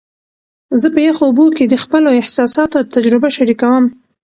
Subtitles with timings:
[0.81, 3.83] زه په یخو اوبو کې د خپلو احساساتو تجربه شریکوم.